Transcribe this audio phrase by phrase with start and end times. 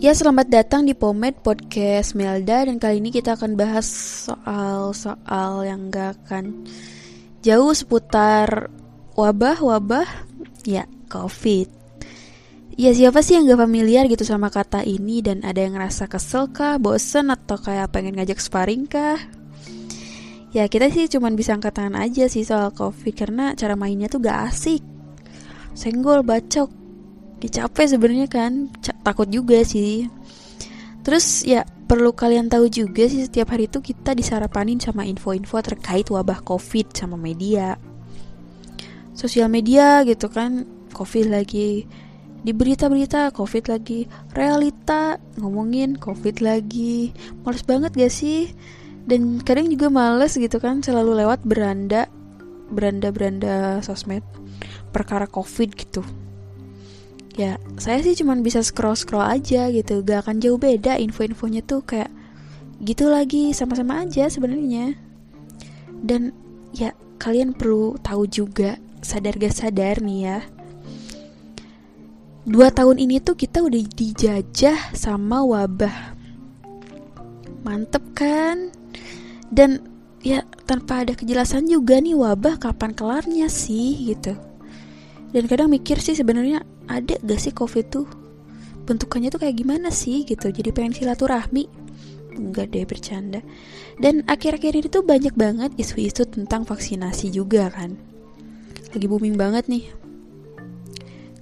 [0.00, 3.84] Ya selamat datang di Pomed Podcast Melda dan kali ini kita akan bahas
[4.24, 6.64] soal-soal yang gak akan
[7.44, 8.72] jauh seputar
[9.12, 10.08] wabah-wabah
[10.64, 11.68] ya COVID.
[12.80, 16.48] Ya siapa sih yang gak familiar gitu sama kata ini dan ada yang ngerasa kesel
[16.48, 19.20] kah, bosen atau kayak pengen ngajak sparring kah?
[20.56, 24.24] Ya kita sih cuman bisa angkat tangan aja sih soal COVID karena cara mainnya tuh
[24.24, 24.80] gak asik.
[25.76, 26.72] Senggol, bacok,
[27.44, 28.72] ya capek sebenarnya kan
[29.02, 30.08] takut juga sih.
[31.00, 36.06] Terus ya perlu kalian tahu juga sih setiap hari itu kita disarapanin sama info-info terkait
[36.12, 37.80] wabah covid sama media.
[39.16, 41.88] Sosial media gitu kan covid lagi
[42.40, 47.10] di berita-berita covid lagi realita ngomongin covid lagi.
[47.44, 48.52] Males banget gak sih?
[49.08, 52.06] Dan kadang juga males gitu kan selalu lewat beranda
[52.70, 54.22] beranda-beranda sosmed
[54.94, 56.06] perkara covid gitu
[57.40, 60.04] ya saya sih cuman bisa scroll scroll aja gitu.
[60.04, 62.12] Gak akan jauh beda info-infonya tuh kayak
[62.84, 64.92] gitu lagi sama-sama aja sebenarnya.
[66.04, 66.36] Dan
[66.76, 70.38] ya kalian perlu tahu juga sadar gak sadar nih ya.
[72.44, 76.16] Dua tahun ini tuh kita udah dijajah sama wabah.
[77.64, 78.72] Mantep kan?
[79.48, 79.84] Dan
[80.20, 84.36] ya tanpa ada kejelasan juga nih wabah kapan kelarnya sih gitu.
[85.30, 88.06] Dan kadang mikir sih sebenarnya ada gak sih covid tuh?
[88.84, 90.50] Bentukannya tuh kayak gimana sih gitu?
[90.50, 91.70] Jadi pengen silaturahmi?
[92.34, 93.40] Enggak deh bercanda.
[94.02, 97.94] Dan akhir-akhir ini tuh banyak banget isu-isu tentang vaksinasi juga kan.
[98.90, 99.86] Lagi booming banget nih.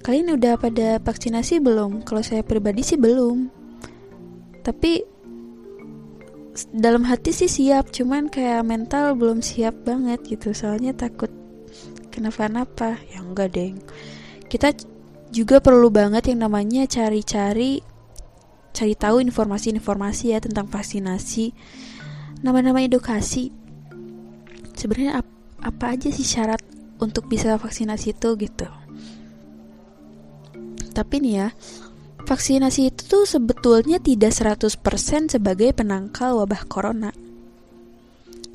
[0.05, 2.05] Kalian udah pada vaksinasi belum?
[2.05, 3.49] Kalau saya pribadi sih belum.
[4.61, 5.01] Tapi
[6.75, 7.89] dalam hati sih siap.
[7.89, 10.53] Cuman kayak mental belum siap banget gitu.
[10.53, 11.31] Soalnya takut
[12.09, 13.71] kenapa-napa ya enggak deh
[14.49, 14.73] kita
[15.29, 17.85] juga perlu banget yang namanya cari-cari
[18.73, 21.53] cari tahu informasi-informasi ya tentang vaksinasi
[22.41, 23.51] nama-nama edukasi.
[24.73, 25.27] Sebenarnya ap
[25.59, 26.63] apa aja sih syarat
[27.03, 28.67] untuk bisa vaksinasi itu gitu.
[30.95, 31.47] Tapi nih ya
[32.23, 34.79] vaksinasi itu tuh sebetulnya tidak 100%
[35.35, 37.11] sebagai penangkal wabah corona.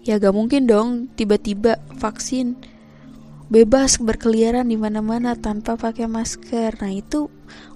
[0.05, 2.61] Ya gak mungkin dong tiba-tiba vaksin
[3.53, 6.81] bebas berkeliaran di mana-mana tanpa pakai masker.
[6.81, 7.29] Nah, itu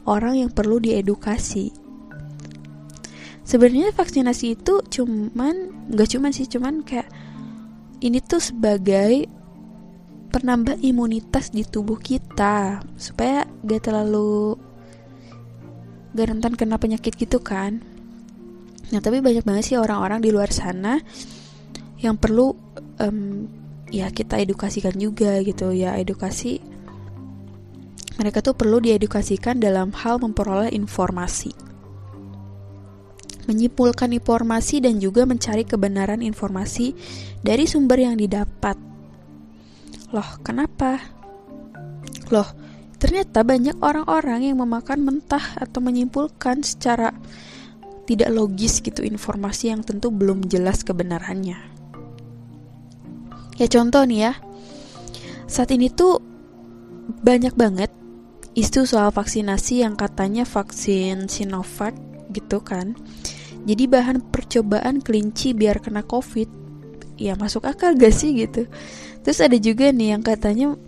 [0.09, 1.73] orang yang perlu diedukasi.
[3.49, 7.09] Sebenarnya vaksinasi itu cuman nggak cuman sih, cuman kayak
[8.05, 9.25] ini tuh sebagai
[10.29, 14.61] penambah imunitas di tubuh kita supaya gak terlalu
[16.13, 16.29] gak
[16.61, 17.81] kena penyakit gitu kan.
[18.89, 21.01] Nah, tapi banyak banget sih orang-orang di luar sana
[22.01, 22.53] yang perlu
[23.01, 23.49] um,
[23.89, 25.97] ya kita edukasikan juga gitu ya.
[25.97, 26.61] Edukasi
[28.19, 31.55] mereka tuh perlu diedukasikan dalam hal memperoleh informasi.
[33.47, 36.93] Menyimpulkan informasi dan juga mencari kebenaran informasi
[37.41, 38.77] dari sumber yang didapat.
[40.13, 40.99] Loh kenapa?
[42.35, 42.49] Loh
[42.99, 47.15] ternyata banyak orang-orang yang memakan mentah atau menyimpulkan secara
[48.11, 51.78] tidak logis gitu informasi yang tentu belum jelas kebenarannya
[53.59, 54.33] Ya contoh nih ya,
[55.51, 56.23] saat ini tuh
[57.23, 57.91] banyak banget
[58.55, 61.95] isu soal vaksinasi yang katanya vaksin Sinovac
[62.31, 62.95] gitu kan.
[63.67, 66.49] Jadi bahan percobaan kelinci biar kena covid
[67.19, 68.71] Ya masuk akal gak sih gitu?
[69.27, 70.79] Terus ada juga nih yang katanya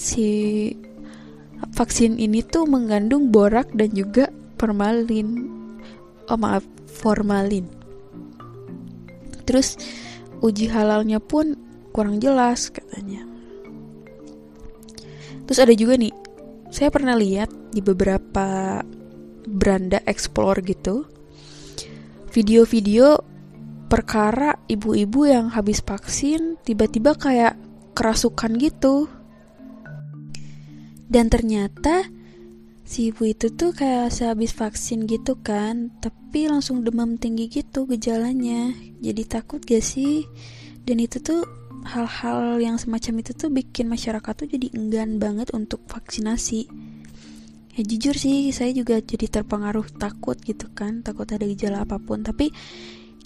[0.00, 0.72] Si
[1.76, 5.46] vaksin ini tuh mengandung borak dan juga formalin.
[6.32, 7.68] Oh maaf formalin.
[9.44, 9.76] Terus
[10.40, 11.54] uji halalnya pun
[11.94, 13.22] kurang jelas katanya.
[15.46, 16.10] Terus ada juga nih,
[16.74, 18.82] saya pernah lihat di beberapa
[19.46, 21.06] beranda explore gitu,
[22.34, 23.22] video-video
[23.86, 27.54] perkara ibu-ibu yang habis vaksin tiba-tiba kayak
[27.94, 29.06] kerasukan gitu.
[31.06, 32.10] Dan ternyata
[32.82, 38.74] si ibu itu tuh kayak sehabis vaksin gitu kan, tapi langsung demam tinggi gitu gejalanya.
[38.98, 40.26] Jadi takut gak sih?
[40.82, 45.84] Dan itu tuh hal-hal yang semacam itu tuh bikin masyarakat tuh jadi enggan banget untuk
[45.86, 46.66] vaksinasi.
[47.74, 52.24] Ya jujur sih saya juga jadi terpengaruh takut gitu kan takut ada gejala apa pun.
[52.24, 52.48] Tapi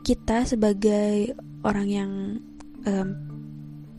[0.02, 2.10] kita sebagai orang yang
[2.86, 3.08] um,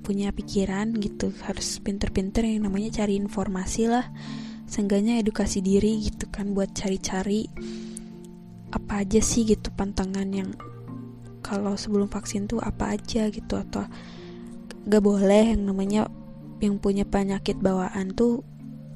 [0.04, 4.10] punya pikiran gitu harus pinter-pinter yang namanya cari informasi lah.
[4.70, 7.50] Seenggaknya edukasi diri gitu kan buat cari-cari
[8.70, 10.50] apa aja sih gitu pantangan yang
[11.42, 13.90] kalau sebelum vaksin tuh apa aja gitu atau
[14.90, 16.10] gak boleh yang namanya
[16.60, 18.44] yang punya penyakit bawaan tuh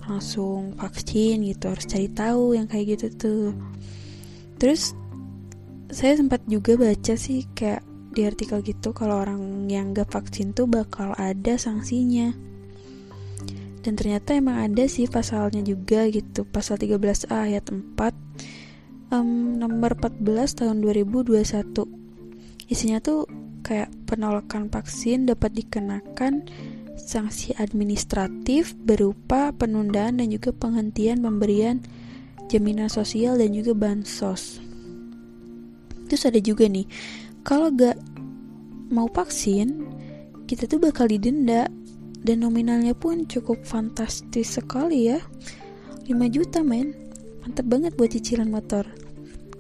[0.04, 3.48] langsung vaksin gitu harus cari tahu yang kayak gitu tuh.
[4.60, 4.92] Terus
[5.94, 10.68] saya sempat juga baca sih kayak di artikel gitu kalau orang yang gak vaksin tuh
[10.68, 12.36] bakal ada sanksinya.
[13.84, 20.24] Dan ternyata emang ada sih pasalnya juga gitu pasal 13A ayat 4 um, nomor 14
[20.64, 22.02] tahun 2021
[22.72, 23.28] isinya tuh
[23.64, 26.46] kayak penolakan vaksin dapat dikenakan
[27.00, 31.82] sanksi administratif berupa penundaan dan juga penghentian pemberian
[32.52, 34.62] jaminan sosial dan juga bansos.
[36.12, 36.86] Terus ada juga nih
[37.42, 37.98] kalau gak
[38.94, 39.90] mau vaksin
[40.46, 41.66] kita tuh bakal didenda.
[42.24, 45.20] Dan nominalnya pun cukup fantastis sekali ya.
[46.08, 46.96] 5 juta men.
[47.44, 48.88] Mantep banget buat cicilan motor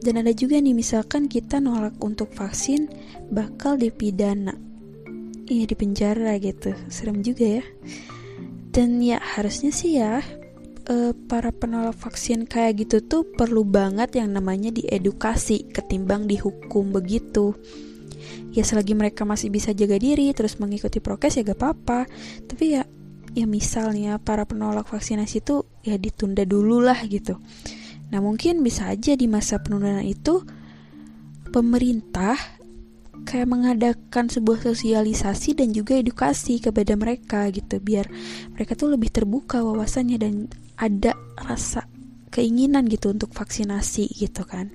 [0.03, 2.91] dan ada juga nih misalkan kita nolak untuk vaksin
[3.31, 4.51] bakal dipidana.
[5.47, 6.75] Iya di penjara gitu.
[6.91, 7.65] Serem juga ya.
[8.73, 10.19] Dan ya harusnya sih ya
[10.91, 17.55] uh, para penolak vaksin kayak gitu tuh perlu banget yang namanya diedukasi ketimbang dihukum begitu.
[18.51, 22.05] Ya selagi mereka masih bisa jaga diri terus mengikuti prokes ya gak apa-apa.
[22.43, 22.83] Tapi ya
[23.33, 27.41] ya misalnya para penolak vaksinasi itu ya ditunda dulu lah gitu
[28.13, 30.45] nah mungkin bisa aja di masa penundaan itu
[31.49, 32.37] pemerintah
[33.25, 38.05] kayak mengadakan sebuah sosialisasi dan juga edukasi kepada mereka gitu biar
[38.53, 40.33] mereka tuh lebih terbuka wawasannya dan
[40.77, 41.89] ada rasa
[42.33, 44.73] keinginan gitu untuk vaksinasi gitu kan.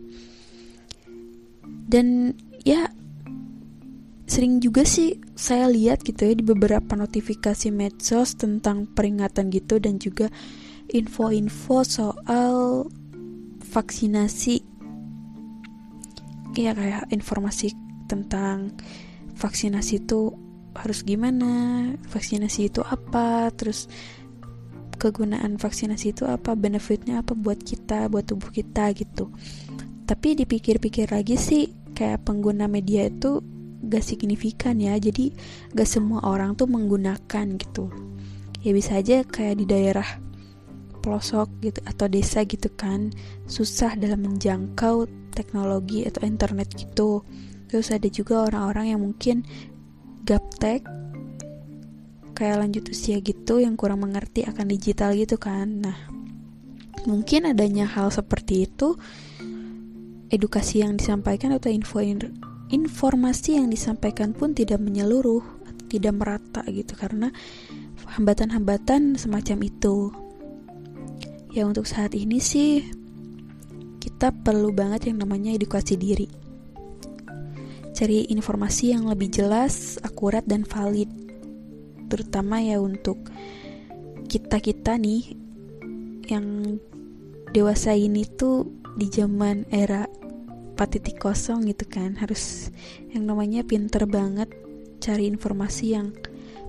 [1.91, 2.87] Dan ya
[4.31, 9.99] sering juga sih saya lihat gitu ya di beberapa notifikasi medsos tentang peringatan gitu dan
[9.99, 10.31] juga
[10.93, 12.87] info-info soal
[13.69, 14.65] vaksinasi.
[16.59, 17.77] Ya kayak informasi
[18.09, 18.75] tentang
[19.39, 20.35] vaksinasi itu
[20.75, 23.87] harus gimana vaksinasi itu apa terus
[24.99, 29.31] kegunaan vaksinasi itu apa benefitnya apa buat kita buat tubuh kita gitu.
[30.09, 33.45] Tapi dipikir-pikir lagi sih kayak pengguna media itu
[33.79, 35.31] gak signifikan ya jadi
[35.73, 37.93] gak semua orang tuh menggunakan gitu.
[38.67, 40.19] Ya bisa aja kayak di daerah
[40.99, 43.15] pelosok gitu atau desa gitu kan
[43.47, 47.23] susah dalam menjangkau teknologi atau internet gitu.
[47.69, 49.47] Terus ada juga orang-orang yang mungkin
[50.25, 50.83] gaptek
[52.35, 55.83] kayak lanjut usia gitu yang kurang mengerti akan digital gitu kan.
[55.85, 55.99] Nah
[57.07, 58.99] mungkin adanya hal seperti itu
[60.29, 62.03] edukasi yang disampaikan atau info
[62.69, 65.41] informasi yang disampaikan pun tidak menyeluruh
[65.89, 67.33] tidak merata gitu karena
[68.13, 70.13] hambatan-hambatan semacam itu
[71.53, 72.85] ya untuk saat ini sih
[73.99, 76.27] kita perlu banget yang namanya edukasi diri.
[77.95, 81.11] Cari informasi yang lebih jelas, akurat dan valid.
[82.07, 83.19] Terutama ya untuk
[84.31, 85.35] kita-kita nih
[86.31, 86.79] yang
[87.51, 90.07] dewasa ini tuh di zaman era
[90.79, 92.15] 4.0 gitu kan.
[92.19, 92.71] Harus
[93.11, 94.51] yang namanya pinter banget
[95.03, 96.15] cari informasi yang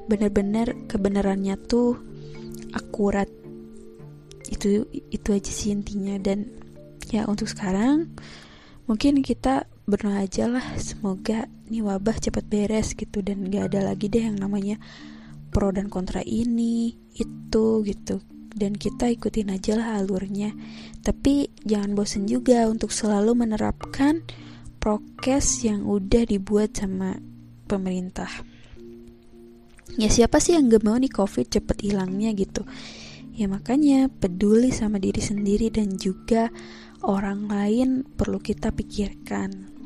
[0.09, 1.97] benar-benar kebenarannya tuh
[2.73, 3.29] akurat
[4.59, 6.19] itu itu aja sih intinya.
[6.19, 6.51] Dan
[7.07, 8.11] ya untuk sekarang
[8.91, 10.75] mungkin kita berdoa aja lah.
[10.75, 13.23] Semoga nih wabah cepat beres gitu.
[13.23, 14.75] Dan gak ada lagi deh yang namanya
[15.49, 18.19] pro dan kontra ini itu gitu.
[18.51, 20.51] Dan kita ikutin aja lah alurnya.
[20.99, 24.27] Tapi jangan bosen juga untuk selalu menerapkan
[24.83, 27.15] prokes yang udah dibuat sama
[27.71, 28.27] pemerintah.
[29.95, 32.67] Ya siapa sih yang gak mau nih covid cepet hilangnya gitu
[33.39, 36.51] ya makanya peduli sama diri sendiri dan juga
[37.07, 39.78] orang lain perlu kita pikirkan